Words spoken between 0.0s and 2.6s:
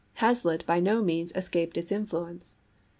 Hazlitt by no means escaped its influence.